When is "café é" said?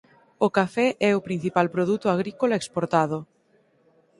0.57-1.11